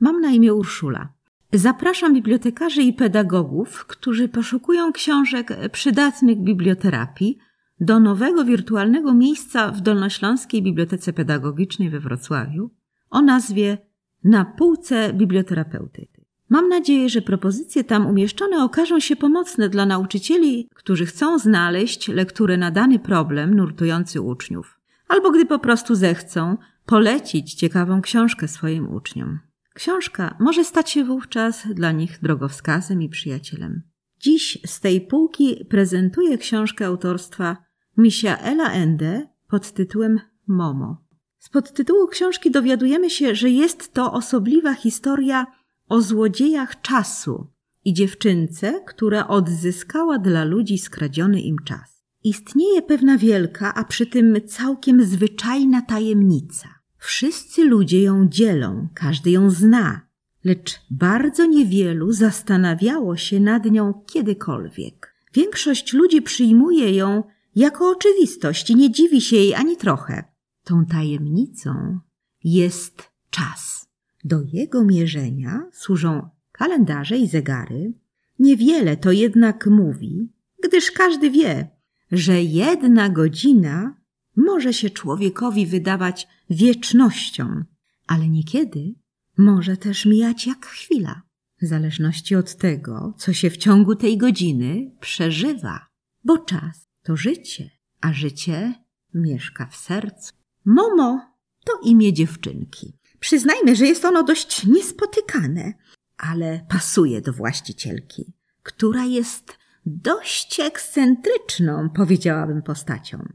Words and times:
Mam 0.00 0.20
na 0.20 0.30
imię 0.30 0.54
Urszula. 0.54 1.08
Zapraszam 1.52 2.14
bibliotekarzy 2.14 2.82
i 2.82 2.92
pedagogów, 2.92 3.86
którzy 3.86 4.28
poszukują 4.28 4.92
książek 4.92 5.56
przydatnych 5.72 6.38
biblioterapii 6.38 7.38
do 7.80 8.00
nowego 8.00 8.44
wirtualnego 8.44 9.14
miejsca 9.14 9.70
w 9.70 9.80
Dolnośląskiej 9.80 10.62
Bibliotece 10.62 11.12
Pedagogicznej 11.12 11.90
we 11.90 12.00
Wrocławiu 12.00 12.70
o 13.10 13.22
nazwie 13.22 13.78
Na 14.24 14.44
półce 14.44 15.12
biblioterapeuty. 15.12 16.06
Mam 16.48 16.68
nadzieję, 16.68 17.08
że 17.08 17.22
propozycje 17.22 17.84
tam 17.84 18.06
umieszczone 18.06 18.64
okażą 18.64 19.00
się 19.00 19.16
pomocne 19.16 19.68
dla 19.68 19.86
nauczycieli, 19.86 20.68
którzy 20.74 21.06
chcą 21.06 21.38
znaleźć 21.38 22.08
lekturę 22.08 22.56
na 22.56 22.70
dany 22.70 22.98
problem 22.98 23.54
nurtujący 23.54 24.20
uczniów, 24.20 24.80
albo 25.08 25.30
gdy 25.30 25.46
po 25.46 25.58
prostu 25.58 25.94
zechcą 25.94 26.56
polecić 26.86 27.54
ciekawą 27.54 28.02
książkę 28.02 28.48
swoim 28.48 28.94
uczniom. 28.94 29.49
Książka 29.74 30.36
może 30.40 30.64
stać 30.64 30.90
się 30.90 31.04
wówczas 31.04 31.66
dla 31.74 31.92
nich 31.92 32.18
drogowskazem 32.22 33.02
i 33.02 33.08
przyjacielem. 33.08 33.82
Dziś 34.20 34.58
z 34.66 34.80
tej 34.80 35.00
półki 35.00 35.64
prezentuję 35.68 36.38
książkę 36.38 36.86
autorstwa 36.86 37.56
Misiaela 37.96 38.72
Ende 38.72 39.28
pod 39.48 39.72
tytułem 39.72 40.20
Momo. 40.46 41.04
Z 41.38 41.48
podtytułu 41.48 42.08
książki 42.08 42.50
dowiadujemy 42.50 43.10
się, 43.10 43.34
że 43.34 43.50
jest 43.50 43.92
to 43.92 44.12
osobliwa 44.12 44.74
historia 44.74 45.46
o 45.88 46.00
złodziejach 46.00 46.80
czasu 46.80 47.46
i 47.84 47.94
dziewczynce, 47.94 48.80
która 48.86 49.28
odzyskała 49.28 50.18
dla 50.18 50.44
ludzi 50.44 50.78
skradziony 50.78 51.40
im 51.40 51.56
czas. 51.64 52.04
Istnieje 52.24 52.82
pewna 52.82 53.18
wielka, 53.18 53.74
a 53.74 53.84
przy 53.84 54.06
tym 54.06 54.36
całkiem 54.46 55.04
zwyczajna 55.04 55.82
tajemnica. 55.82 56.79
Wszyscy 57.00 57.64
ludzie 57.64 58.02
ją 58.02 58.28
dzielą, 58.28 58.88
każdy 58.94 59.30
ją 59.30 59.50
zna, 59.50 60.00
lecz 60.44 60.80
bardzo 60.90 61.46
niewielu 61.46 62.12
zastanawiało 62.12 63.16
się 63.16 63.40
nad 63.40 63.64
nią 63.64 64.04
kiedykolwiek. 64.06 65.14
Większość 65.34 65.92
ludzi 65.92 66.22
przyjmuje 66.22 66.94
ją 66.94 67.22
jako 67.56 67.90
oczywistość 67.90 68.70
i 68.70 68.76
nie 68.76 68.90
dziwi 68.90 69.20
się 69.20 69.36
jej 69.36 69.54
ani 69.54 69.76
trochę. 69.76 70.24
Tą 70.64 70.86
tajemnicą 70.86 71.98
jest 72.44 73.02
czas. 73.30 73.88
Do 74.24 74.36
jego 74.52 74.84
mierzenia 74.84 75.68
służą 75.72 76.28
kalendarze 76.52 77.16
i 77.16 77.28
zegary. 77.28 77.92
Niewiele 78.38 78.96
to 78.96 79.12
jednak 79.12 79.66
mówi, 79.66 80.32
gdyż 80.62 80.90
każdy 80.90 81.30
wie, 81.30 81.68
że 82.12 82.42
jedna 82.42 83.08
godzina 83.08 83.99
może 84.36 84.72
się 84.72 84.90
człowiekowi 84.90 85.66
wydawać 85.66 86.28
wiecznością, 86.50 87.64
ale 88.06 88.28
niekiedy 88.28 88.94
może 89.38 89.76
też 89.76 90.06
mijać 90.06 90.46
jak 90.46 90.66
chwila, 90.66 91.22
w 91.62 91.66
zależności 91.66 92.34
od 92.34 92.56
tego, 92.56 93.14
co 93.18 93.32
się 93.32 93.50
w 93.50 93.56
ciągu 93.56 93.94
tej 93.94 94.18
godziny 94.18 94.90
przeżywa, 95.00 95.86
bo 96.24 96.38
czas 96.38 96.88
to 97.02 97.16
życie, 97.16 97.70
a 98.00 98.12
życie 98.12 98.74
mieszka 99.14 99.66
w 99.66 99.76
sercu. 99.76 100.32
Momo 100.64 101.20
to 101.64 101.72
imię 101.82 102.12
dziewczynki. 102.12 102.98
Przyznajmy, 103.20 103.76
że 103.76 103.86
jest 103.86 104.04
ono 104.04 104.22
dość 104.22 104.66
niespotykane, 104.66 105.74
ale 106.16 106.66
pasuje 106.68 107.20
do 107.20 107.32
właścicielki, 107.32 108.32
która 108.62 109.04
jest 109.04 109.58
dość 109.86 110.60
ekscentryczną, 110.60 111.90
powiedziałabym, 111.90 112.62
postacią. 112.62 113.28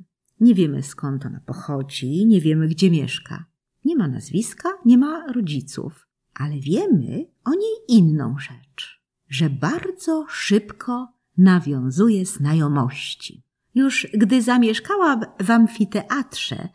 Nie 0.46 0.56
wiemy 0.56 0.84
skąd 0.84 1.26
ona 1.26 1.40
pochodzi, 1.46 2.26
nie 2.26 2.42
wiemy 2.42 2.68
gdzie 2.68 2.92
mieszka. 2.92 3.46
Nie 3.86 3.96
ma 3.96 4.08
nazwiska, 4.08 4.70
nie 4.86 4.98
ma 4.98 5.28
rodziców, 5.34 6.08
ale 6.34 6.60
wiemy 6.60 7.26
o 7.46 7.50
niej 7.50 7.76
inną 7.88 8.36
rzecz, 8.40 9.02
że 9.30 9.50
bardzo 9.50 10.26
szybko 10.30 11.14
nawiązuje 11.38 12.26
znajomości. 12.26 13.44
Już 13.76 14.08
gdy 14.14 14.42
zamieszkała 14.42 15.20
w 15.40 15.52
amfiteatrze, 15.52 16.70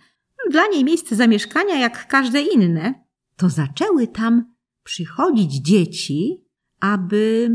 dla 0.50 0.66
niej 0.66 0.84
miejsce 0.84 1.16
zamieszkania 1.16 1.78
jak 1.78 2.06
każde 2.08 2.42
inne, 2.42 2.94
to 3.36 3.48
zaczęły 3.48 4.06
tam 4.06 4.54
przychodzić 4.82 5.54
dzieci, 5.54 6.44
aby 6.80 7.50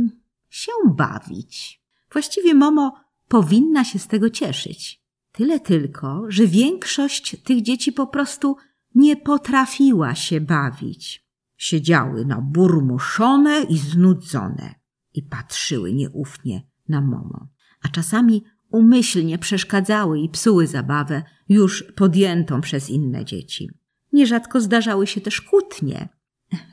się 0.50 0.72
bawić. 0.86 1.84
Właściwie 2.12 2.54
Momo 2.54 2.96
powinna 3.28 3.84
się 3.84 4.00
z 4.00 4.08
tego 4.08 4.30
cieszyć. 4.30 5.05
Tyle 5.36 5.60
tylko, 5.60 6.26
że 6.28 6.48
większość 6.48 7.38
tych 7.44 7.62
dzieci 7.62 7.92
po 7.92 8.08
prostu 8.08 8.58
nie 8.96 9.16
potrafiła 9.18 10.16
się 10.16 10.42
bawić. 10.42 11.26
Siedziały 11.58 12.26
na 12.26 12.42
burmuszone 12.42 13.64
i 13.64 13.78
znudzone 13.78 14.76
i 15.14 15.24
patrzyły 15.24 15.94
nieufnie 15.94 16.68
na 16.90 17.02
Momo, 17.02 17.48
a 17.82 17.88
czasami 17.88 18.44
umyślnie 18.70 19.38
przeszkadzały 19.38 20.20
i 20.20 20.30
psuły 20.30 20.68
zabawę 20.68 21.24
już 21.50 21.84
podjętą 21.84 22.62
przez 22.62 22.90
inne 22.90 23.26
dzieci. 23.26 23.70
Nierzadko 24.14 24.62
zdarzały 24.62 25.08
się 25.08 25.22
też 25.22 25.42
kłótnie. 25.42 26.10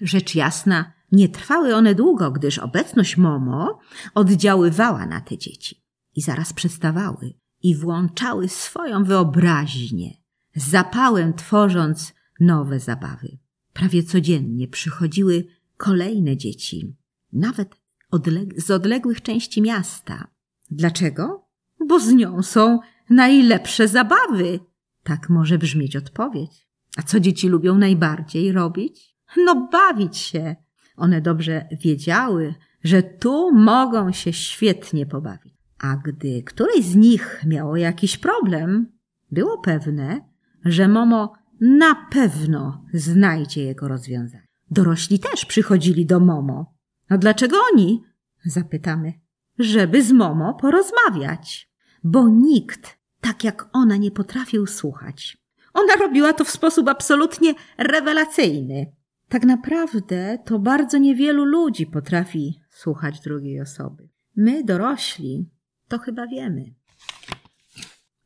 Rzecz 0.00 0.34
jasna, 0.34 0.92
nie 1.12 1.28
trwały 1.28 1.74
one 1.74 1.94
długo, 1.94 2.30
gdyż 2.30 2.58
obecność 2.58 3.16
Momo 3.16 3.78
oddziaływała 4.14 5.06
na 5.06 5.20
te 5.20 5.38
dzieci 5.38 5.84
i 6.14 6.22
zaraz 6.22 6.52
przestawały 6.52 7.41
i 7.62 7.74
włączały 7.74 8.48
swoją 8.48 9.04
wyobraźnię, 9.04 10.10
z 10.54 10.68
zapałem 10.70 11.34
tworząc 11.34 12.14
nowe 12.40 12.80
zabawy. 12.80 13.38
Prawie 13.72 14.02
codziennie 14.02 14.68
przychodziły 14.68 15.44
kolejne 15.76 16.36
dzieci, 16.36 16.96
nawet 17.32 17.74
odleg 18.10 18.60
z 18.60 18.70
odległych 18.70 19.22
części 19.22 19.62
miasta. 19.62 20.26
Dlaczego? 20.70 21.48
Bo 21.88 22.00
z 22.00 22.12
nią 22.12 22.42
są 22.42 22.78
najlepsze 23.10 23.88
zabawy. 23.88 24.60
Tak 25.02 25.30
może 25.30 25.58
brzmieć 25.58 25.96
odpowiedź. 25.96 26.68
A 26.96 27.02
co 27.02 27.20
dzieci 27.20 27.48
lubią 27.48 27.78
najbardziej 27.78 28.52
robić? 28.52 29.16
No, 29.36 29.68
bawić 29.72 30.16
się. 30.16 30.56
One 30.96 31.20
dobrze 31.20 31.68
wiedziały, 31.80 32.54
że 32.84 33.02
tu 33.02 33.52
mogą 33.52 34.12
się 34.12 34.32
świetnie 34.32 35.06
pobawić. 35.06 35.51
A 35.82 35.96
gdy 35.96 36.42
któreś 36.42 36.84
z 36.84 36.96
nich 36.96 37.42
miało 37.46 37.76
jakiś 37.76 38.18
problem, 38.18 38.92
było 39.30 39.58
pewne, 39.58 40.20
że 40.64 40.88
Momo 40.88 41.32
na 41.60 41.94
pewno 42.10 42.84
znajdzie 42.94 43.64
jego 43.64 43.88
rozwiązanie. 43.88 44.48
Dorośli 44.70 45.18
też 45.18 45.44
przychodzili 45.44 46.06
do 46.06 46.20
Momo. 46.20 46.74
No 47.10 47.18
dlaczego 47.18 47.56
oni? 47.72 48.02
Zapytamy. 48.44 49.12
Żeby 49.58 50.02
z 50.02 50.12
Momo 50.12 50.54
porozmawiać. 50.54 51.70
Bo 52.04 52.28
nikt 52.28 52.98
tak 53.20 53.44
jak 53.44 53.68
ona 53.72 53.96
nie 53.96 54.10
potrafił 54.10 54.66
słuchać. 54.66 55.38
Ona 55.74 55.96
robiła 55.96 56.32
to 56.32 56.44
w 56.44 56.50
sposób 56.50 56.88
absolutnie 56.88 57.54
rewelacyjny. 57.78 58.92
Tak 59.28 59.44
naprawdę 59.44 60.38
to 60.44 60.58
bardzo 60.58 60.98
niewielu 60.98 61.44
ludzi 61.44 61.86
potrafi 61.86 62.60
słuchać 62.70 63.20
drugiej 63.20 63.60
osoby. 63.60 64.08
My, 64.36 64.64
dorośli, 64.64 65.50
to 65.92 65.98
chyba 65.98 66.26
wiemy. 66.26 66.74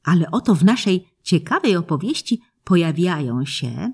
Ale 0.04 0.30
oto 0.30 0.54
w 0.54 0.64
naszej 0.64 1.08
ciekawej 1.22 1.76
opowieści 1.76 2.42
pojawiają 2.64 3.44
się, 3.44 3.92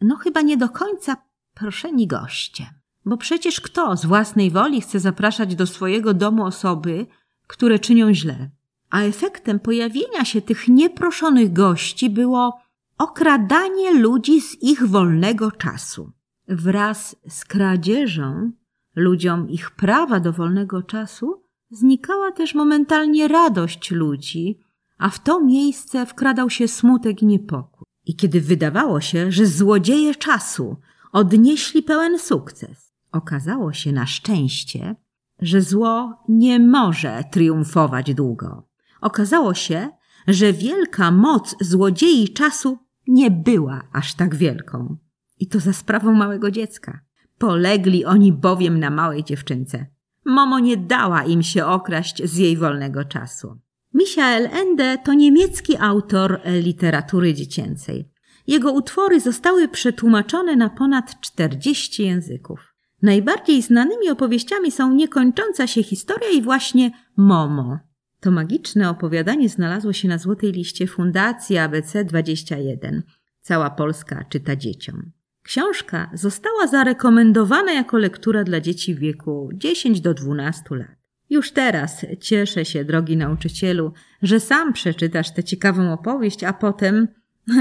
no 0.00 0.16
chyba 0.16 0.40
nie 0.40 0.56
do 0.56 0.68
końca 0.68 1.16
proszeni 1.54 2.06
goście. 2.06 2.66
Bo 3.04 3.16
przecież 3.16 3.60
kto 3.60 3.96
z 3.96 4.06
własnej 4.06 4.50
woli 4.50 4.80
chce 4.80 5.00
zapraszać 5.00 5.54
do 5.54 5.66
swojego 5.66 6.14
domu 6.14 6.44
osoby, 6.44 7.06
które 7.46 7.78
czynią 7.78 8.14
źle? 8.14 8.50
A 8.90 9.00
efektem 9.00 9.60
pojawienia 9.60 10.24
się 10.24 10.42
tych 10.42 10.68
nieproszonych 10.68 11.52
gości 11.52 12.10
było 12.10 12.60
okradanie 12.98 13.94
ludzi 13.94 14.40
z 14.40 14.62
ich 14.62 14.86
wolnego 14.86 15.52
czasu. 15.52 16.12
Wraz 16.48 17.16
z 17.28 17.44
kradzieżą 17.44 18.52
ludziom 18.96 19.48
ich 19.48 19.70
prawa 19.70 20.20
do 20.20 20.32
wolnego 20.32 20.82
czasu 20.82 21.47
znikała 21.70 22.32
też 22.32 22.54
momentalnie 22.54 23.28
radość 23.28 23.90
ludzi, 23.90 24.58
a 24.98 25.10
w 25.10 25.22
to 25.22 25.40
miejsce 25.44 26.06
wkradał 26.06 26.50
się 26.50 26.68
smutek 26.68 27.22
i 27.22 27.26
niepokój. 27.26 27.84
I 28.06 28.16
kiedy 28.16 28.40
wydawało 28.40 29.00
się, 29.00 29.32
że 29.32 29.46
złodzieje 29.46 30.14
czasu 30.14 30.76
odnieśli 31.12 31.82
pełen 31.82 32.18
sukces, 32.18 32.92
okazało 33.12 33.72
się 33.72 33.92
na 33.92 34.06
szczęście, 34.06 34.96
że 35.40 35.62
zło 35.62 36.22
nie 36.28 36.60
może 36.60 37.24
triumfować 37.30 38.14
długo. 38.14 38.68
Okazało 39.00 39.54
się, 39.54 39.88
że 40.28 40.52
wielka 40.52 41.10
moc 41.10 41.56
złodziei 41.60 42.28
czasu 42.28 42.78
nie 43.06 43.30
była 43.30 43.82
aż 43.92 44.14
tak 44.14 44.34
wielką. 44.34 44.96
I 45.38 45.46
to 45.46 45.60
za 45.60 45.72
sprawą 45.72 46.14
małego 46.14 46.50
dziecka. 46.50 47.00
Polegli 47.38 48.04
oni 48.04 48.32
bowiem 48.32 48.80
na 48.80 48.90
małej 48.90 49.24
dziewczynce. 49.24 49.86
Momo 50.28 50.58
nie 50.58 50.76
dała 50.76 51.24
im 51.24 51.42
się 51.42 51.66
okraść 51.66 52.22
z 52.24 52.36
jej 52.36 52.56
wolnego 52.56 53.04
czasu. 53.04 53.58
Michael 53.94 54.48
Ende 54.52 54.98
to 54.98 55.14
niemiecki 55.14 55.76
autor 55.76 56.40
literatury 56.62 57.34
dziecięcej. 57.34 58.10
Jego 58.46 58.72
utwory 58.72 59.20
zostały 59.20 59.68
przetłumaczone 59.68 60.56
na 60.56 60.70
ponad 60.70 61.20
40 61.20 62.02
języków. 62.02 62.74
Najbardziej 63.02 63.62
znanymi 63.62 64.10
opowieściami 64.10 64.70
są 64.70 64.94
Niekończąca 64.94 65.66
się 65.66 65.82
historia 65.82 66.28
i 66.30 66.42
właśnie 66.42 66.90
Momo. 67.16 67.78
To 68.20 68.30
magiczne 68.30 68.90
opowiadanie 68.90 69.48
znalazło 69.48 69.92
się 69.92 70.08
na 70.08 70.18
złotej 70.18 70.52
liście 70.52 70.86
Fundacji 70.86 71.58
ABC 71.58 72.04
21. 72.04 73.02
Cała 73.40 73.70
Polska 73.70 74.24
czyta 74.28 74.56
dzieciom. 74.56 75.12
Książka 75.48 76.10
została 76.14 76.66
zarekomendowana 76.66 77.72
jako 77.72 77.98
lektura 77.98 78.44
dla 78.44 78.60
dzieci 78.60 78.94
w 78.94 78.98
wieku 78.98 79.50
10 79.54 80.00
do 80.00 80.14
12 80.14 80.62
lat. 80.70 80.96
Już 81.30 81.50
teraz 81.50 82.06
cieszę 82.20 82.64
się, 82.64 82.84
drogi 82.84 83.16
nauczycielu, 83.16 83.92
że 84.22 84.40
sam 84.40 84.72
przeczytasz 84.72 85.34
tę 85.34 85.44
ciekawą 85.44 85.92
opowieść, 85.92 86.44
a 86.44 86.52
potem, 86.52 87.08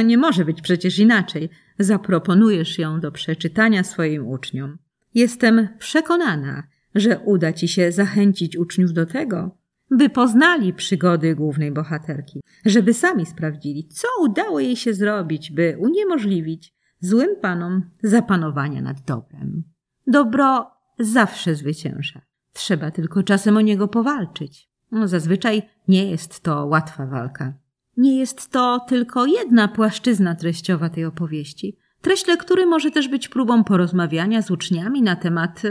nie 0.05 0.17
może 0.17 0.45
być 0.45 0.61
przecież 0.61 0.99
inaczej, 0.99 1.49
zaproponujesz 1.79 2.79
ją 2.79 2.99
do 2.99 3.11
przeczytania 3.11 3.83
swoim 3.83 4.27
uczniom. 4.27 4.77
Jestem 5.13 5.67
przekonana, 5.79 6.63
że 6.95 7.19
uda 7.19 7.53
ci 7.53 7.67
się 7.67 7.91
zachęcić 7.91 8.57
uczniów 8.57 8.93
do 8.93 9.05
tego, 9.05 9.57
by 9.91 10.09
poznali 10.09 10.73
przygody 10.73 11.35
głównej 11.35 11.71
bohaterki, 11.71 12.41
żeby 12.65 12.93
sami 12.93 13.25
sprawdzili, 13.25 13.87
co 13.87 14.07
udało 14.21 14.59
jej 14.59 14.75
się 14.75 14.93
zrobić, 14.93 15.51
by 15.51 15.77
uniemożliwić 15.79 16.76
złym 16.99 17.35
panom 17.41 17.89
zapanowania 18.03 18.81
nad 18.81 19.01
dobrem. 19.01 19.63
Dobro 20.07 20.71
zawsze 20.99 21.55
zwycięża. 21.55 22.21
Trzeba 22.53 22.91
tylko 22.91 23.23
czasem 23.23 23.57
o 23.57 23.61
niego 23.61 23.87
powalczyć. 23.87 24.69
No, 24.91 25.07
zazwyczaj 25.07 25.61
nie 25.87 26.11
jest 26.11 26.39
to 26.39 26.65
łatwa 26.65 27.05
walka. 27.05 27.53
Nie 27.97 28.19
jest 28.19 28.51
to 28.51 28.79
tylko 28.79 29.25
jedna 29.25 29.67
płaszczyzna 29.67 30.35
treściowa 30.35 30.89
tej 30.89 31.05
opowieści. 31.05 31.77
Treść 32.01 32.27
lektury 32.27 32.65
może 32.65 32.91
też 32.91 33.07
być 33.07 33.29
próbą 33.29 33.63
porozmawiania 33.63 34.41
z 34.41 34.51
uczniami 34.51 35.01
na 35.01 35.15
temat 35.15 35.61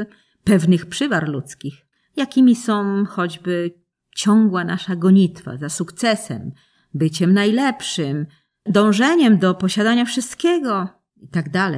pewnych 0.44 0.86
przywar 0.86 1.28
ludzkich, 1.28 1.86
jakimi 2.16 2.56
są 2.56 3.04
choćby 3.04 3.74
ciągła 4.16 4.64
nasza 4.64 4.96
gonitwa 4.96 5.56
za 5.56 5.68
sukcesem, 5.68 6.52
byciem 6.94 7.34
najlepszym, 7.34 8.26
dążeniem 8.66 9.38
do 9.38 9.54
posiadania 9.54 10.04
wszystkiego 10.04 10.88
itd. 11.20 11.50
Tak 11.52 11.72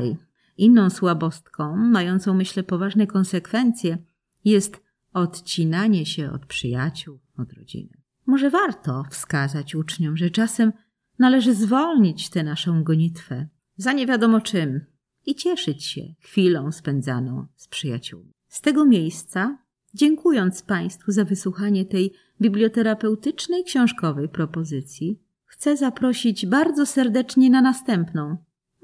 Inną 0.57 0.91
słabostką, 0.91 1.77
mającą 1.77 2.35
myślę 2.35 2.63
poważne 2.63 3.07
konsekwencje, 3.07 3.99
jest 4.45 4.81
odcinanie 5.13 6.07
się 6.07 6.31
od 6.31 6.47
przyjaciół, 6.47 7.19
od 7.37 7.53
rodziny. 7.53 7.91
Może 8.27 8.51
warto 8.51 9.05
wskazać 9.11 9.75
uczniom, 9.75 10.17
że 10.17 10.31
czasem 10.31 10.73
należy 11.19 11.55
zwolnić 11.55 12.31
tę 12.31 12.43
naszą 12.43 12.85
gonitwę 12.85 13.49
za 13.77 13.93
nie 13.93 14.07
wiadomo 14.07 14.41
czym 14.41 14.81
i 15.27 15.35
cieszyć 15.35 15.85
się 15.85 16.15
chwilą 16.21 16.73
spędzaną 16.73 17.47
z 17.57 17.69
przyjaciółmi. 17.69 18.33
Z 18.49 18.61
tego 18.61 18.85
miejsca, 18.85 19.59
dziękując 19.95 20.63
Państwu 20.63 21.13
za 21.13 21.25
wysłuchanie 21.25 21.85
tej 21.85 22.13
biblioterapeutycznej 22.41 23.65
książkowej 23.65 24.29
propozycji, 24.29 25.21
chcę 25.45 25.77
zaprosić 25.77 26.47
bardzo 26.47 26.87
serdecznie 26.87 27.51
na 27.51 27.63
następną, 27.63 28.37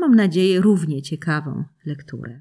mam 0.04 0.14
nadzieję 0.14 0.60
równie 0.60 1.02
ciekawą 1.02 1.64
lekturę. 1.86 2.40